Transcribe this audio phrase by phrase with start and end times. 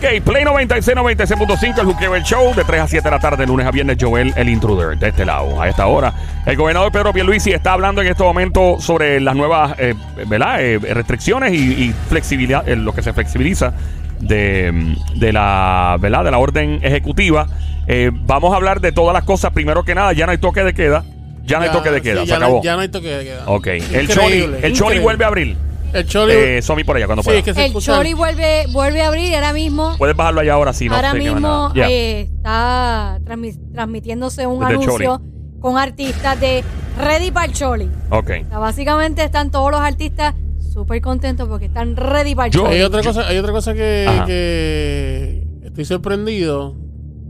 [0.00, 3.46] Ok, Play 96, 96.5, el Juqueo el Show, de 3 a 7 de la tarde,
[3.46, 6.14] lunes a viernes, Joel, el intruder, de este lado, a esta hora.
[6.46, 9.92] El gobernador Pedro Pierluisi está hablando en este momento sobre las nuevas, eh,
[10.26, 10.62] ¿verdad?
[10.62, 13.74] Eh, restricciones y, y flexibilidad, eh, lo que se flexibiliza
[14.20, 16.24] de, de la, ¿verdad?
[16.24, 17.46] De la orden ejecutiva.
[17.86, 19.52] Eh, vamos a hablar de todas las cosas.
[19.52, 21.04] Primero que nada, ya no hay toque de queda.
[21.44, 22.62] Ya no hay toque de queda, sí, se ya, no, acabó.
[22.62, 23.42] ya no hay toque de queda.
[23.46, 25.00] Ok, el Choli, el increíble.
[25.00, 25.69] vuelve a abrir.
[25.92, 26.32] El Choli.
[26.34, 27.38] Eh, Somi por allá, cuando sí, pueda.
[27.40, 30.40] es que se El escucha- Chori vuelve, vuelve a abrir y ahora mismo, Puedes bajarlo
[30.40, 34.74] allá ahora, sí, no ahora sé qué más mismo eh, está transmi- transmitiéndose un Desde
[34.74, 35.20] anuncio
[35.60, 36.64] con artistas de
[36.98, 37.90] Ready para el Choli.
[38.10, 38.30] Ok.
[38.44, 40.34] O sea, básicamente están todos los artistas
[40.72, 42.74] súper contentos porque están ready para el Yo- Choli.
[42.76, 44.24] Hay otra cosa, hay otra cosa que, Ajá.
[44.26, 46.76] que estoy sorprendido.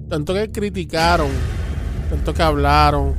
[0.09, 1.29] Tanto que criticaron,
[2.11, 3.15] tanto que hablaron,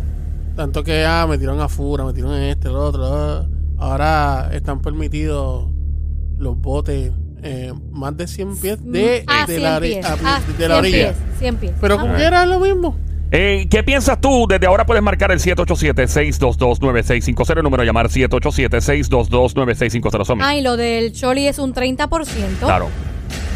[0.56, 3.02] tanto que ah, metieron a Fura, metieron en este, el otro.
[3.06, 3.46] ah.
[3.82, 5.68] Ahora están permitidos
[6.38, 7.12] los botes
[7.44, 10.06] eh, más de 100 pies de, Ah, de 100 la, pies.
[10.06, 11.14] a- Ah, de la 100 orilla.
[11.14, 11.72] pies, 100 pies.
[11.82, 12.22] Pero Ah.
[12.24, 12.96] era lo mismo.
[13.32, 14.46] Eh, ¿Qué piensas tú?
[14.48, 17.58] Desde ahora puedes marcar el 787-622-9650.
[17.60, 20.24] El número a llamar 787-622-9650.
[20.26, 20.44] Somi.
[20.46, 22.66] Ah, y lo del Choli es un 30%.
[22.66, 22.90] Claro.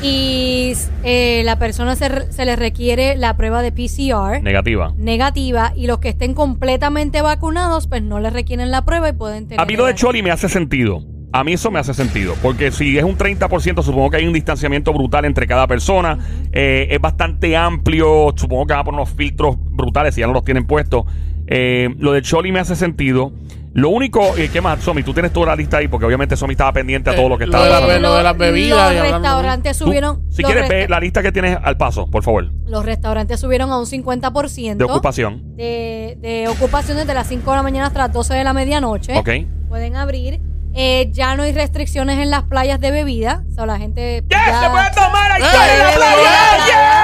[0.01, 4.93] Y eh, la persona se, se le requiere la prueba de PCR Negativa.
[4.97, 9.47] negativa y los que estén completamente vacunados pues no les requieren la prueba y pueden
[9.47, 9.61] tener...
[9.61, 11.03] A mí lo de Choli me hace sentido.
[11.31, 12.33] A mí eso me hace sentido.
[12.41, 16.17] Porque si es un 30%, supongo que hay un distanciamiento brutal entre cada persona.
[16.53, 18.33] Eh, es bastante amplio.
[18.37, 21.03] Supongo que van a poner unos filtros brutales si ya no los tienen puestos.
[21.47, 23.33] Eh, lo de Choli me hace sentido.
[23.75, 25.03] Lo único, eh, ¿qué más, Somi?
[25.03, 27.37] Tú tienes toda la lista ahí porque obviamente Somi estaba pendiente a todo Eh, lo
[27.37, 28.07] que lo estaba de la- hablando.
[28.09, 30.21] lo de las bebidas y Los hablando- restaurantes Tú, subieron...
[30.31, 33.37] si los quieres, ve resta- la lista que tienes al paso, por favor, Los restaurantes
[33.39, 35.57] subieron a un 50% de ocupación.
[35.57, 39.17] de, de ocupación desde las 5 de la mañana hasta las 12 de la medianoche.
[39.17, 39.29] Ok.
[39.67, 40.39] Pueden abrir.
[40.73, 43.43] Eh, ya no hay restricciones en las playas de bebida.
[43.49, 44.23] O sea, la gente.
[44.29, 46.94] ya- tomar ¡Ey, ey, ey,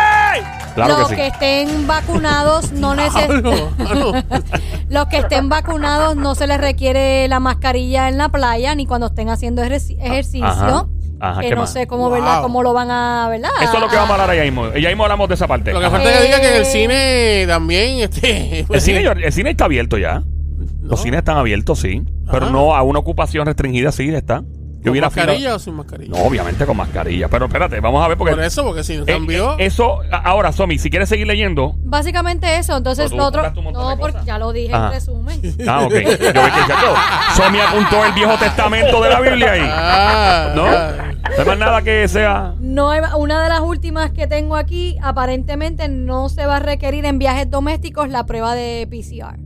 [0.76, 1.22] Claro los que sí.
[1.22, 3.44] estén vacunados no necesitan.
[4.90, 9.08] Los que estén vacunados no se les requiere la mascarilla en la playa ni cuando
[9.08, 10.46] estén haciendo ejerci- ejercicio.
[10.46, 10.86] Ajá.
[11.20, 11.72] Ajá, que ¿qué no más?
[11.74, 12.12] sé cómo, Wow.
[12.14, 12.42] ¿verdad?
[12.42, 13.52] cómo lo van a, ¿verdad?
[13.62, 14.74] Eso es lo que vamos a hablar allá mismo.
[14.74, 15.72] Ya mismo hablamos de esa parte.
[15.72, 18.00] Lo que falta es que diga que en el cine también.
[18.00, 20.24] Este, El cine, el cine está abierto ya.
[20.82, 22.04] Los cines están abiertos, sí.
[22.32, 22.52] Pero Ajá.
[22.52, 24.44] no a una ocupación restringida, sí, está.
[24.84, 26.18] Yo ¿Con mascarilla o sin mascarilla?
[26.18, 27.28] No, obviamente con mascarilla.
[27.28, 28.34] Pero espérate, vamos a ver porque.
[28.34, 29.52] Por eso, porque si no Eh, cambió.
[29.60, 31.76] eh, eso, a- ahora, Somi, si quieres seguir leyendo.
[31.84, 32.78] Básicamente eso.
[32.78, 33.40] Entonces, Pero tú lo otro.
[33.42, 34.26] buscaste un montón No, porque cosas.
[34.26, 34.88] ya lo dije Ajá.
[34.88, 35.42] en resumen.
[35.68, 35.92] Ah, ok.
[35.94, 36.96] Yo vi que chacho,
[37.36, 39.62] Somi apuntó el Viejo Testamento de la Biblia ahí.
[39.64, 40.66] Ah, ¿No?
[40.66, 40.92] ah.
[41.36, 42.56] No hay más nada que sea.
[42.60, 47.06] No, hay- una de las últimas que tengo aquí, aparentemente no se va a requerir
[47.06, 49.38] en viajes domésticos la prueba de PCR.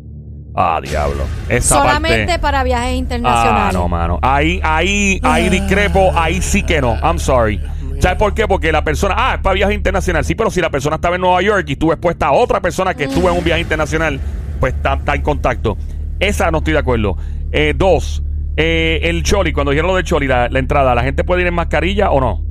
[0.55, 1.23] Ah, diablo.
[1.49, 2.39] Esa Solamente parte.
[2.39, 3.73] para viajes Ah, internacionales.
[3.73, 4.19] no, mano.
[4.21, 6.95] Ahí, ahí, ahí discrepo, ahí sí que no.
[7.03, 7.61] I'm sorry.
[7.99, 8.47] ¿Sabes por qué?
[8.47, 10.23] Porque la persona, ah, es para viaje internacional.
[10.23, 12.93] Sí, pero si la persona estaba en Nueva York y estuvo expuesta a otra persona
[12.93, 14.19] que estuvo en un viaje internacional,
[14.59, 15.77] pues está, está en contacto.
[16.19, 17.17] Esa no estoy de acuerdo.
[17.51, 18.21] Eh, dos,
[18.57, 21.47] eh, el Choli, cuando dijeron lo del Choli, la, la entrada, ¿la gente puede ir
[21.47, 22.44] en mascarilla o no?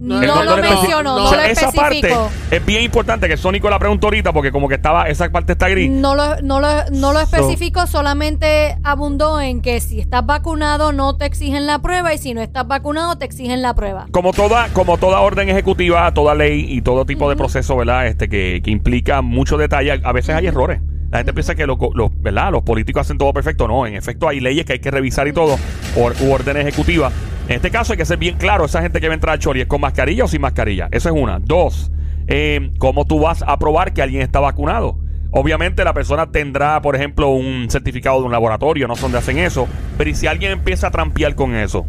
[0.00, 2.10] No, no, lo mencionó, no, O sea, lo esa parte
[2.50, 5.68] es bien importante que Sónico la preguntó ahorita porque como que estaba, esa parte está
[5.68, 5.90] gris.
[5.90, 11.16] No lo, no, lo, no lo especificó, solamente abundó en que si estás vacunado no
[11.16, 14.06] te exigen la prueba y si no estás vacunado te exigen la prueba.
[14.10, 18.06] Como toda, como toda orden ejecutiva, toda ley y todo tipo de proceso, ¿verdad?
[18.06, 20.80] Este que, que implica mucho detalle, a veces hay errores.
[21.10, 22.52] La gente piensa que lo- los, ¿verdad?
[22.52, 23.66] los políticos hacen todo perfecto.
[23.68, 25.58] No, en efecto hay leyes que hay que revisar y todo,
[25.96, 27.12] or- u órdenes ejecutivas.
[27.50, 29.40] En este caso hay que ser bien claro, esa gente que va a entrar al
[29.40, 30.88] Chori, ¿es con mascarilla o sin mascarilla?
[30.92, 31.40] Esa es una.
[31.40, 31.90] Dos,
[32.28, 34.96] eh, ¿cómo tú vas a probar que alguien está vacunado?
[35.32, 39.38] Obviamente la persona tendrá, por ejemplo, un certificado de un laboratorio, no sé dónde hacen
[39.38, 39.66] eso,
[39.98, 41.86] pero ¿y si alguien empieza a trampear con eso?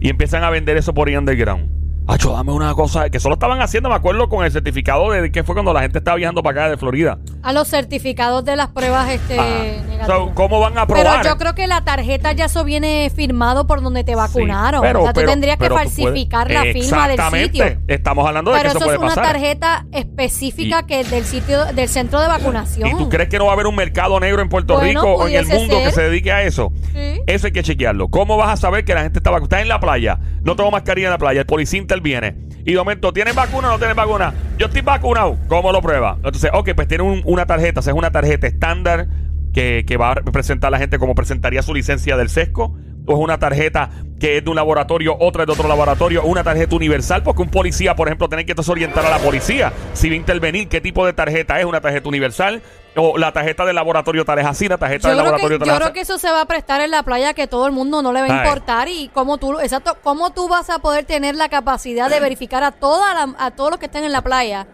[0.00, 1.68] y empiezan a vender eso por underground.
[2.06, 5.44] Acho, dame una cosa que solo estaban haciendo, me acuerdo, con el certificado de que
[5.44, 7.18] fue cuando la gente estaba viajando para acá de Florida.
[7.42, 9.89] A los certificados de las pruebas este, Ah.
[10.06, 11.24] So, ¿Cómo van a pero probar?
[11.24, 14.80] yo creo que la tarjeta ya eso viene firmado por donde te Sí, vacunaron.
[14.82, 17.68] pero- o sea, tú pero- tendrías que pero falsificar puedes- la firma del Exactamente.
[17.68, 17.82] sitio.
[17.88, 19.32] Estamos hablando de Pero que eso, eso puede es una pasar.
[19.32, 22.88] tarjeta específica Y- que del sitio del centro de vacunación.
[22.88, 25.14] ¿Y tú crees que no va a haber un mercado negro en Puerto Bueno, Rico
[25.14, 26.72] o en el mundo que se dedique a eso?
[26.92, 27.20] Sí.
[27.26, 28.08] Eso hay que chequearlo.
[28.08, 29.40] ¿Cómo vas a saber que la gente está vacunada?
[29.50, 32.36] Estás en la playa, no tengo mascarilla en la playa, el policía interviene.
[32.64, 34.34] Y de momento, ¿tienes vacuna o no tienes vacuna?
[34.58, 35.36] Yo estoy vacunado.
[35.48, 36.16] ¿Cómo lo prueba?
[36.16, 39.06] Entonces, ok, pues tiene un- una tarjeta, o sea, es una tarjeta estándar
[39.52, 42.74] que, que va a representar a la gente como presentaría su licencia del SESCO.
[43.06, 43.88] O es una tarjeta
[44.20, 47.48] que es de un laboratorio, otra es de otro laboratorio, una tarjeta universal, porque un
[47.48, 50.80] policía, por ejemplo, tiene que entonces orientar a la policía si va a intervenir, qué
[50.82, 52.62] tipo de tarjeta es, una tarjeta universal,
[52.96, 55.58] O la tarjeta del laboratorio tal es así, la tarjeta Yo del creo, que, laboratorio
[55.58, 55.94] tal yo es creo así.
[55.94, 58.20] que eso se va a prestar en la playa que todo el mundo no le
[58.20, 58.46] va a Ay.
[58.48, 62.62] importar y cómo tú, exacto, cómo tú vas a poder tener la capacidad de verificar
[62.64, 64.66] a toda la- a todos los que estén en la playa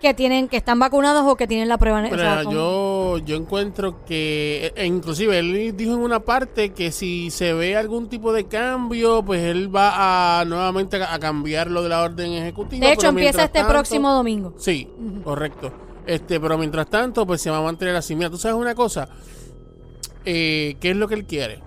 [0.00, 2.02] que tienen que están vacunados o que tienen la prueba.
[2.08, 7.52] con- yo, yo encuentro que, e inclusive él dijo en una parte que si se
[7.52, 12.02] ve algún tipo de cambio, pues él va a nuevamente a, cambiar lo de la
[12.02, 12.86] orden ejecutiva.
[12.86, 14.54] de hecho, empieza este tanto- próximo domingo.
[14.58, 14.88] Sí,
[15.22, 15.70] correcto.
[16.06, 18.16] Este, pero mientras tanto, pues se va a mantener así.
[18.16, 19.08] Mira, tú sabes una cosa,
[20.24, 21.62] eh, ¿qué es lo que él quiere?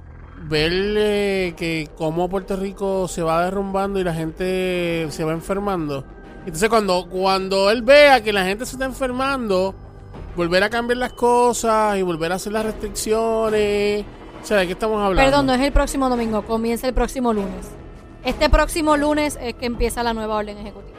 [0.50, 6.04] Ver eh, que cómo Puerto Rico se va derrumbando y la gente se va enfermando.
[6.46, 9.74] Entonces cuando, cuando él vea que la gente se está enfermando,
[10.36, 14.06] volver a cambiar las cosas y volver a hacer las restricciones.
[14.42, 15.30] O sea, ¿de qué estamos hablando?
[15.30, 17.72] Perdón, no es el próximo domingo, comienza el próximo lunes.
[18.26, 20.98] Este próximo lunes es que empieza la nueva orden ejecutiva.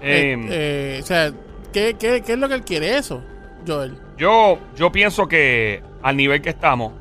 [0.00, 1.32] Eh, Eh, eh, o sea,
[1.72, 3.22] ¿qué, qué, qué es lo que él quiere eso,
[3.66, 3.98] Joel?
[4.16, 6.92] Yo, yo pienso que al nivel que estamos,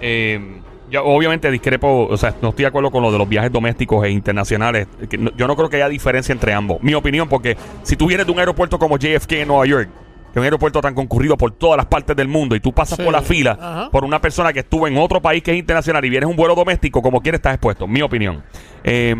[0.00, 0.60] eh,
[0.94, 4.04] yo obviamente discrepo, o sea, no estoy de acuerdo con lo de los viajes domésticos
[4.04, 4.86] e internacionales.
[5.10, 6.82] que no- yo no creo que haya diferencia entre ambos.
[6.82, 10.30] Mi opinión, porque si tú vienes de un aeropuerto como JFK en Nueva York, que
[10.32, 13.04] es un aeropuerto tan concurrido por todas las partes del mundo, y tú pasas Sí.
[13.04, 13.90] por la fila Ajá.
[13.90, 16.54] por una persona que estuvo en otro país que es internacional y vienes un vuelo
[16.54, 17.86] doméstico, como quieres, estás expuesto.
[17.86, 18.42] Mi opinión.
[18.82, 19.14] Eh,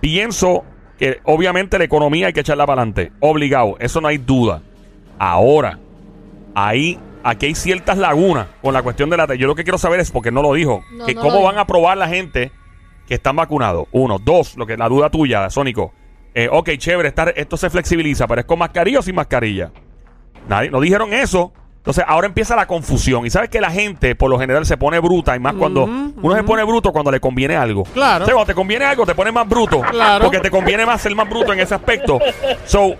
[0.00, 0.64] pienso
[0.98, 3.12] que obviamente la economía hay que echarla para adelante.
[3.20, 4.62] Obligado, eso no hay duda.
[5.18, 5.78] Ahora,
[6.54, 9.34] ahí, aquí hay ciertas lagunas con la cuestión de la...
[9.34, 11.58] Yo lo que quiero saber es, porque no lo dijo, No, que no cómo van
[11.58, 12.52] a probar la gente
[13.08, 13.88] que están vacunados.
[13.90, 14.18] Uno.
[14.18, 15.92] Dos, lo que la duda tuya, Sónico.
[16.34, 19.72] Eh, ok, chévere, estar, esto se flexibiliza, pero es con mascarilla o sin mascarilla.
[20.48, 21.52] Nadie, no dijeron eso.
[21.84, 23.26] Entonces ahora empieza la confusión.
[23.26, 25.36] Y sabes que la gente por lo general se pone bruta.
[25.36, 27.82] Y más cuando uno se pone bruto cuando le conviene algo.
[27.82, 28.24] Claro.
[28.24, 29.82] O sea, cuando te conviene algo, te pones más bruto.
[29.82, 30.24] Claro.
[30.24, 32.18] Porque te conviene más ser más bruto en ese aspecto.
[32.64, 32.92] So,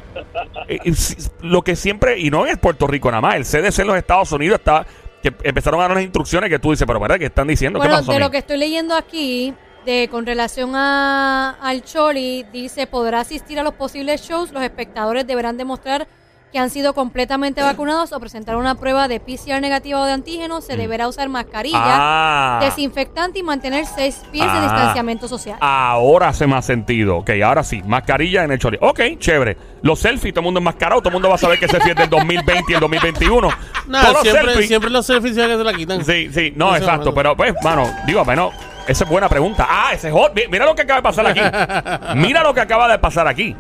[0.69, 0.93] eh, eh,
[1.41, 4.31] lo que siempre, y no es Puerto Rico nada más, el CDC en los Estados
[4.33, 4.85] Unidos está.
[5.23, 7.19] que empezaron a dar unas instrucciones que tú dices, pero ¿verdad?
[7.19, 7.81] ¿Qué están diciendo?
[7.81, 8.13] ¿Qué pasó?
[8.13, 9.55] de lo que estoy leyendo aquí,
[9.87, 15.27] de con relación a, al Choli, dice, podrá asistir a los posibles shows, los espectadores
[15.27, 16.07] deberán demostrar
[16.55, 20.61] que han sido completamente vacunados o presentar una prueba de PCR negativa o de antígeno,
[20.61, 21.83] se deberá usar mascarilla, Mm.
[22.01, 22.59] Ah.
[22.63, 24.55] desinfectante y mantener seis pies Ah.
[24.55, 25.59] de distanciamiento social.
[25.61, 27.17] Ahora hace más sentido.
[27.17, 27.83] Ok, ahora sí.
[27.85, 28.79] Mascarilla en el choli.
[28.81, 29.57] Ok, chévere.
[29.83, 31.01] Los selfies, todo el mundo enmascarado.
[31.01, 33.49] Todo el mundo va a saber que selfie es del 2020 y el 2021.
[33.89, 34.69] No, Todos los siempre, selfies.
[34.69, 36.05] siempre los selfies ya que se la quitan.
[36.05, 36.53] Sí, sí.
[36.57, 37.13] No, Eso, exacto.
[37.13, 38.51] Pero, pues, mano, digo, bueno,
[38.87, 39.67] esa es buena pregunta.
[39.69, 40.33] Ah, ese es hot.
[40.35, 41.41] Mi- Mira lo que acaba de pasar aquí.
[42.15, 43.55] Mira lo que acaba de pasar aquí.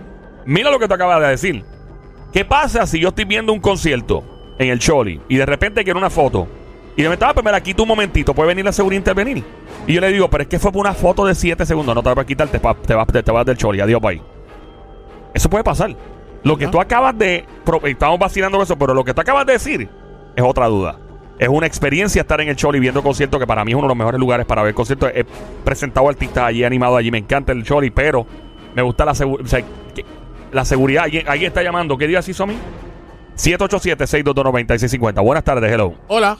[0.46, 1.64] Mira lo que tú acabas de decir.
[2.34, 4.22] ¿Qué pasa si yo estoy viendo un concierto
[4.58, 6.46] en el Choli y de repente quiero una foto?
[6.96, 9.00] Y de repente, ah, pues me la quito un momentito, puede venir la seguridad a
[9.00, 9.42] intervenir.
[9.86, 12.02] Y yo le digo, pero es que fue por una foto de 7 segundos, no
[12.02, 14.20] te vas a quitar, te, pa- te vas, te, vas del Choli, adiós, bye.
[15.32, 15.94] Eso puede pasar.
[16.44, 17.46] Lo que tú acabas de.
[17.84, 19.88] Estamos vacilando con eso, pero lo que tú acabas de decir
[20.36, 20.98] es otra duda.
[21.38, 23.88] Es una experiencia estar en el Choli viendo conciertos, que para mí es uno de
[23.88, 25.10] los mejores lugares para ver conciertos.
[25.14, 25.24] He
[25.64, 28.26] presentado artistas allí, animado allí, me encanta el Choli, pero
[28.74, 29.62] me gusta la, segu- o sea,
[29.94, 30.04] que-
[30.54, 31.04] la seguridad.
[31.04, 31.98] ¿Alguien, alguien está llamando?
[31.98, 32.56] ¿Qué día así, Somi?
[33.36, 35.22] 787-622-9650.
[35.22, 35.94] Buenas tardes, hello.
[36.08, 36.38] Hola.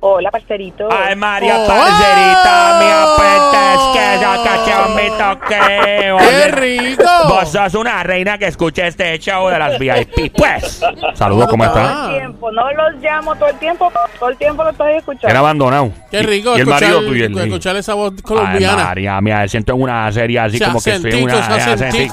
[0.00, 0.88] Hola, parcerito.
[0.92, 1.66] Ay, María Oh.
[1.66, 5.58] Parcerita, mi apetezca, que me toque.
[5.58, 7.02] ¡Qué Oye, rico!
[7.28, 10.32] Vos sos una reina que escucha este show de las VIP.
[10.36, 10.80] Pues,
[11.14, 11.66] saludos, ¿cómo Ah.
[11.66, 11.82] está?
[11.82, 12.52] todo el tiempo.
[12.52, 15.28] No los llamo todo el tiempo, todo el tiempo lo estoy escuchando.
[15.30, 15.90] Era abandonado.
[16.12, 17.26] Qué Y- rico Y, el marido tuyo.
[17.26, 18.84] el- escuchar esa voz Ay, colombiana.
[18.84, 21.56] María, me siento en una serie así como que estoy en una.
[21.74, 22.08] ese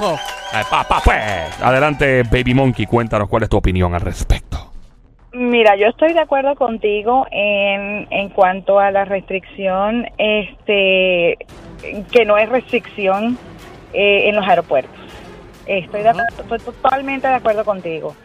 [0.69, 1.61] pa, pues.
[1.61, 4.57] Adelante, Baby Monkey, cuéntanos cuál es tu opinión al respecto.
[5.33, 11.37] Mira, yo estoy de acuerdo contigo en, en cuanto a la restricción, este,
[12.11, 13.37] que no es restricción
[13.93, 14.95] eh, en los aeropuertos.
[15.65, 18.15] Estoy, de acuerdo- estoy totalmente de acuerdo contigo.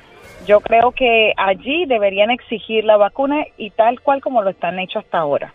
[0.47, 5.01] Yo creo que allí deberían exigir la vacuna y tal cual como lo están hecho
[5.01, 5.53] hasta ahora.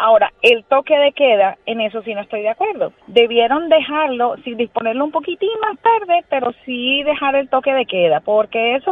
[0.00, 2.92] Ahora, el toque de queda, en eso sí no estoy de acuerdo.
[3.08, 8.20] Debieron dejarlo, sí, disponerlo un poquitín más tarde, pero sí dejar el toque de queda,
[8.20, 8.90] porque eso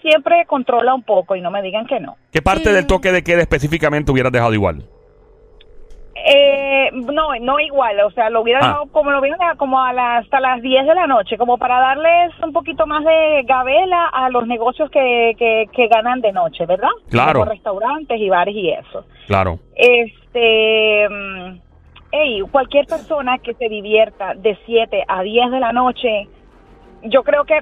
[0.00, 2.16] siempre controla un poco y no me digan que no.
[2.32, 2.72] ¿Qué parte Sí.
[2.74, 4.84] del toque de queda específicamente hubieras dejado igual?
[6.24, 8.82] Eh, no, no igual, o sea, lo hubieran Ah.
[8.92, 12.32] como lo hubieran como a las, hasta las 10 de la noche, como para darles
[12.42, 16.88] un poquito más de gabela a los negocios que, que, que ganan de noche, ¿verdad?
[17.10, 17.40] Claro.
[17.40, 19.04] Como restaurantes y bares y eso.
[19.26, 19.58] Claro.
[19.76, 21.60] Este, mm,
[22.12, 26.28] hey, cualquier persona que se divierta de 7 a 10 de la noche,
[27.02, 27.60] yo creo que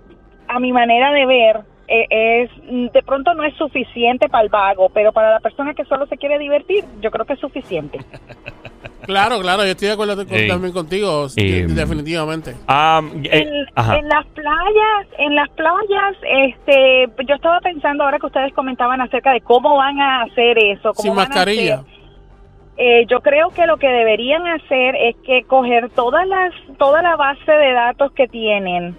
[0.49, 4.89] a mi manera de ver es mm, de pronto no es suficiente para el vago,
[4.91, 7.99] pero para la persona que solo se quiere divertir, yo creo que es suficiente.
[9.03, 10.49] Claro, claro, yo estoy de acuerdo con- Sí.
[10.49, 12.51] también contigo, Eh, de- definitivamente.
[12.51, 19.01] Eh, En, las playas, en las playas, este, yo estaba pensando ahora que ustedes comentaban
[19.01, 21.75] acerca de cómo van a hacer eso, cómo Sin van a mascarilla.
[21.77, 21.97] hacer-
[22.79, 27.15] Eh, yo creo que lo que deberían hacer es que coger todas las, toda la
[27.17, 28.97] base de datos que tienen,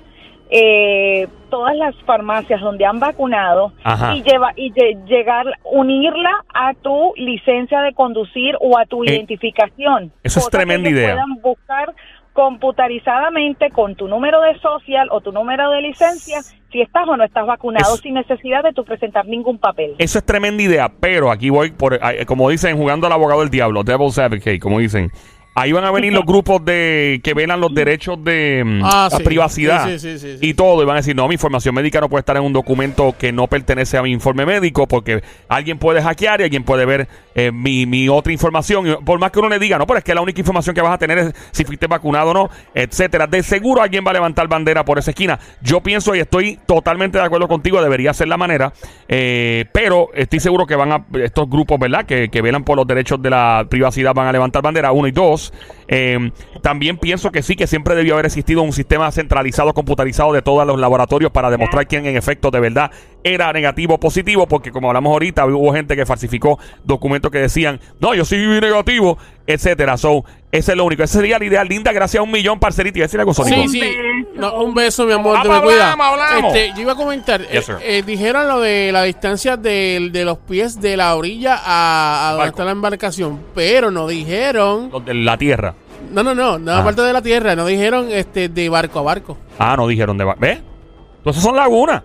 [0.50, 4.16] eh, todas las farmacias donde han vacunado Ajá.
[4.16, 9.08] y lleva y lle- llegar, unirla a tu licencia de conducir o a tu Eh,
[9.14, 10.12] identificación.
[10.24, 11.14] eso es que tremenda idea.
[11.14, 11.94] Puedan buscar
[12.34, 17.24] computarizadamente con tu número de social o tu número de licencia si estás o no
[17.24, 19.96] estás vacunado Es- sin necesidad de tu presentar ningún papel.
[19.98, 23.50] Eso es tremenda idea, pero aquí voy por, eh, como dicen, jugando al abogado del
[23.50, 25.10] diablo, Devil's Advocate, como dicen.
[25.60, 29.18] Ahí van a venir los grupos de que velan los derechos de mm, Ah, la
[29.18, 29.24] sí.
[29.24, 30.38] privacidad sí, sí.
[30.40, 30.84] y todo.
[30.84, 33.32] Y van a decir, no, mi información médica no puede estar en un documento que
[33.32, 37.08] no pertenece a mi informe médico porque alguien puede hackear y alguien puede ver
[37.38, 38.98] eh, mi, mi otra información.
[39.06, 40.94] Por más que uno le diga, no, pero es que la única información que vas
[40.94, 43.28] a tener es si fuiste vacunado o no, etcétera.
[43.28, 45.40] De seguro alguien va a levantar bandera por esa esquina.
[45.62, 48.74] Yo pienso y estoy totalmente de acuerdo contigo, debería ser la manera,
[49.08, 52.08] eh, pero estoy seguro que van a, estos grupos, ¿verdad?
[52.08, 55.12] Que, que velan por los derechos de la privacidad van a levantar bandera, uno y
[55.12, 55.54] dos.
[55.88, 56.32] Eh,
[56.64, 60.66] también pienso que sí, que siempre debió haber existido un sistema centralizado, computarizado de todos
[60.66, 62.92] los laboratorios para demostrar quién en efecto de verdad
[63.24, 67.80] era negativo o positivo, porque como hablamos ahorita, hubo gente que falsificó documentos que decían,
[68.00, 69.98] no, yo sí vi negativo, etcétera.
[69.98, 71.04] So, ese es lo único.
[71.04, 72.98] Esa sería la idea linda, gracias a un millón, parcerito.
[73.00, 73.68] Y decir algo, Sónico.
[73.70, 73.96] Sí, sí.
[74.36, 75.36] No, un beso, mi amor.
[75.38, 75.92] Ah, te me hablamos, cuida.
[75.94, 76.56] hablamos.
[76.56, 77.42] Este, yo iba a comentar.
[77.50, 81.56] Yes, eh, eh, dijeron lo de la distancia de, de los pies de la orilla
[81.64, 82.50] a, a donde Barco.
[82.56, 84.90] está la embarcación, pero no dijeron.
[84.92, 85.74] Los de la tierra.
[86.12, 86.80] No, no, no, no Ah.
[86.80, 89.38] aparte de la tierra, no dijeron este de barco a barco.
[89.60, 90.24] Ah, no dijeron de...
[90.24, 90.60] ba- ¿Ves?
[91.18, 92.04] Entonces son lagunas.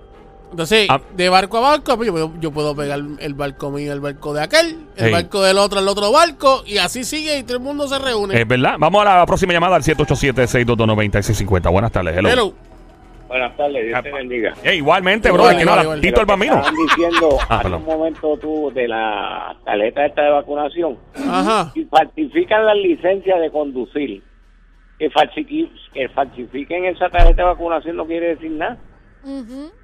[0.53, 1.01] Entonces, Ah.
[1.17, 4.33] de barco a barco, pues yo, puedo- yo puedo pegar el barco mío, el barco
[4.35, 7.63] de aquel, el barco del otro, el otro barco, y así sigue y todo el
[7.63, 8.41] mundo se reúne.
[8.41, 8.77] Es verdad.
[8.79, 11.71] Vamos a la próxima llamada al 787-622-9650.
[11.71, 12.17] Buenas tardes.
[12.17, 12.29] Hello.
[12.29, 12.55] Hello.
[13.29, 14.53] Buenas tardes, Dios te bendiga.
[14.63, 15.45] Eh, igualmente, bro.
[15.45, 16.01] Igual, que igual, no, igual.
[16.03, 16.55] Tito el Bambino.
[16.57, 20.99] Estaban diciendo Ah, hace un momento tú de la tarjeta esta de vacunación
[21.31, 21.73] Ajá.
[21.75, 24.23] y falsifican las licencias de conducir.
[24.99, 28.77] Que, falsifiquen esa tarjeta de vacunación no quiere decir nada.
[29.25, 29.33] Ujú.
[29.33, 29.82] ¿Es verdad?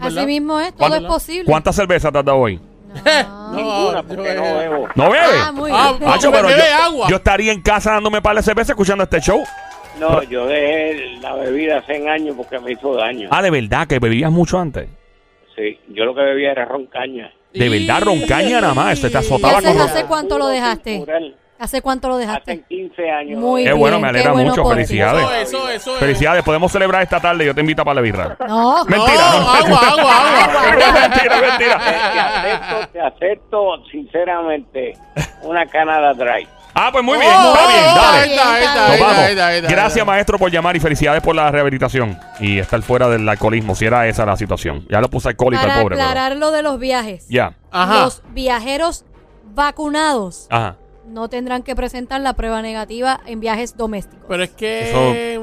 [0.00, 1.44] Así mismo es, todo ¿Cuánto- es posible.
[1.44, 2.56] ¿Cuántas cervezas te has dado hoy?
[2.56, 3.52] No.
[3.52, 4.88] Ninguna, porque no bebo.
[4.94, 5.28] ¿No bebes?
[5.44, 6.10] Ah, muy Ah, bien.
[6.10, 7.06] Hacho, pero yo, agua.
[7.10, 9.42] yo estaría en casa dándome par de cerveza escuchando este show.
[10.00, 13.28] No, yo dejé la bebida hace años porque me hizo daño.
[13.30, 14.88] Ah, de verdad, que bebías mucho antes.
[15.54, 17.32] Sí, yo lo que bebía era roncaña.
[17.54, 20.96] De verdad, roncaña nada más, este te ¿Y azotaba con ron- hace cuánto lo dejaste?
[20.98, 21.36] Cultural.
[21.58, 22.64] ¿Hace cuánto lo Hace dejaste?
[22.68, 23.38] 15 años.
[23.40, 23.78] Muy Qué bien.
[23.80, 25.22] bueno, me alegra bueno mucho, felicidades.
[25.24, 25.92] Eso, eso, eso.
[25.94, 25.98] es.
[26.00, 27.44] Felicidades, podemos celebrar esta tarde.
[27.46, 28.36] Yo te invito para la birra.
[28.46, 28.84] No.
[28.84, 29.50] Mentira, No, no.
[29.52, 30.62] agua, agua, agua.
[31.00, 31.76] mentira, Te mentira.
[32.36, 34.92] acepto, te acepto sinceramente
[35.42, 36.46] una Canada Dry.
[36.78, 38.34] Ah, pues muy bien, Oh, está bien, dale.
[38.34, 39.18] está, está, Nos vamos.
[39.30, 43.74] está, Gracias, maestro, por llamar y felicidades por la rehabilitación y estar fuera del alcoholismo,
[43.74, 44.84] si era esa la situación.
[44.90, 45.96] Ya lo puse alcohólico Para al pobre.
[45.96, 47.26] pero- aclarar lo de los viajes.
[47.30, 47.54] Ya.
[47.72, 48.02] Ajá.
[48.02, 49.06] Los viajeros
[49.54, 50.76] vacunados Ajá.
[51.06, 54.26] No tendrán que presentar la prueba negativa en viajes domésticos.
[54.28, 54.90] Pero es que.
[54.90, 55.40] Eso-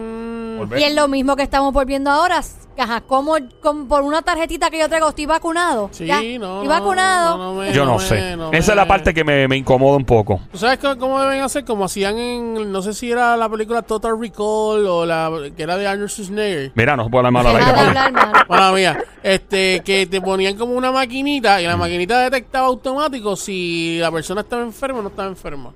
[0.63, 0.79] Volver.
[0.79, 2.41] Y es lo mismo que estamos volviendo ahora.
[2.75, 5.89] Ajá, como, como por una tarjetita que yo traigo, estoy vacunado.
[5.91, 6.21] Sí, Ya, no.
[6.23, 7.37] Estoy no, vacunado.
[7.37, 8.35] no, no me- Yo no me- sé.
[8.35, 10.39] no Esa es la parte que me, me incomoda un poco.
[10.51, 11.65] ¿Tú sabes cómo, cómo deben hacer?
[11.65, 12.71] Como hacían en.
[12.71, 16.71] No sé si era la película Total Recall o la que era de Arnold Schwarzenegger.
[16.73, 18.13] Mira, no se puede hablar mal al.
[18.49, 19.03] Mala mía.
[19.21, 24.41] Este, que te ponían como una maquinita y la maquinita detectaba automático si la persona
[24.41, 25.71] estaba enferma o no estaba enferma.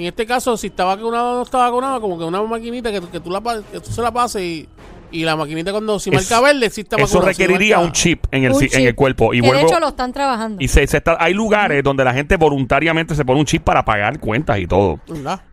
[0.00, 3.00] En este caso, si estaba vacunado o no estaba vacunado, como que una maquinita que,
[3.00, 3.40] que tú, la,
[3.72, 4.68] que tú se la pases y,
[5.12, 7.34] y la maquinita cuando si marca Eso- verde, si está Eso vacunado.
[7.34, 9.34] si requeriría marca- un chip en el, Un en el cuerpo.
[9.34, 10.62] Y que de hecho lo están trabajando.
[10.62, 13.84] Y se, se está, hay lugares donde la gente voluntariamente se pone un chip para
[13.84, 15.00] pagar cuentas y todo.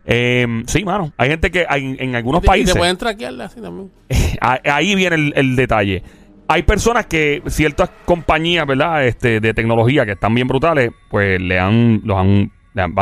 [0.06, 1.12] Eh, sí, mano.
[1.16, 2.70] Hay gente que hay- en algunos Y te- países.
[2.70, 3.90] Y te pueden traquearla así también.
[4.40, 6.02] Ah, Ahí viene el, el detalle.
[6.50, 9.04] Hay personas que ciertas compañías, ¿verdad?
[9.04, 12.50] Este, de tecnología que están bien brutales, pues le han, los han,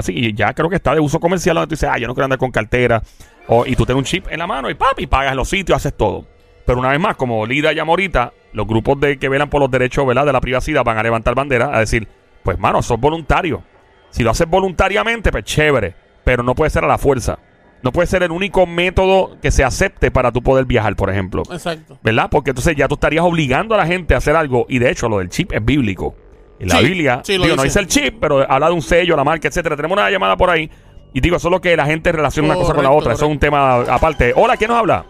[0.09, 2.25] y ya creo que está de uso comercial donde tú dices, ah, yo no quiero
[2.25, 3.03] andar con cartera.
[3.49, 5.97] O, y tú tienes un chip en la mano y papi, pagas los sitios, haces
[5.97, 6.27] todo.
[6.65, 9.71] Pero una vez más, como Lida llamó ahorita, los grupos de que velan por los
[9.71, 10.27] derechos, ¿verdad?
[10.27, 12.09] De la privacidad van a levantar bandera a decir,
[12.43, 13.63] pues mano, sos voluntario.
[14.11, 15.95] Si lo haces voluntariamente, pues chévere.
[16.25, 17.39] Pero no puede ser a la fuerza.
[17.83, 21.43] No puede ser el único método que se acepte para tú poder viajar, por ejemplo.
[21.53, 21.99] Exacto.
[22.03, 22.29] ¿Verdad?
[22.31, 24.67] Porque entonces ya tú estarías obligando a la gente a hacer algo.
[24.69, 26.17] Y de hecho, lo del chip es bíblico.
[26.59, 27.79] En la Sí, Biblia, sí, lo digo, no dice.
[27.81, 29.77] el chip, pero habla de un sello, la marca, etcétera.
[29.77, 30.71] Tenemos una llamada por ahí.
[31.13, 33.13] Y digo, eso es lo que la gente relaciona una cosa con la Correcto, otra.
[33.15, 34.33] Eso es un tema aparte.
[34.37, 35.05] Hola, ¿quién nos habla?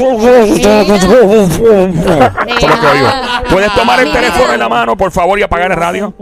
[2.70, 3.08] lo que oigo.
[3.50, 6.14] ¿Puedes tomar el teléfono en la mano, por favor, y apagar el radio?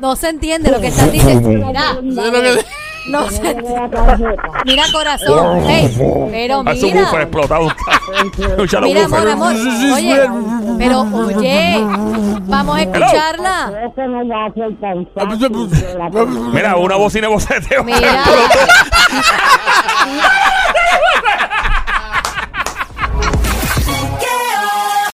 [0.00, 1.48] No se entiende lo que estás diciendo.
[1.50, 1.82] Mira,
[2.14, 2.64] ¿Sabes lo que-
[3.06, 4.42] no tarjeta.
[4.64, 5.58] Mira, corazón.
[5.68, 5.94] Ey,
[6.30, 7.00] pero A su mira.
[7.02, 7.68] buffer explotado.
[8.82, 9.54] Mira, amor, amor.
[9.94, 10.20] Oye,
[10.78, 11.84] pero oye,
[12.46, 13.72] vamos a escucharla.
[13.84, 16.08] Eso no va a ser tan fácil de la
[16.52, 17.84] Mira, una bocina de boceteo.
[17.84, 18.24] Mira.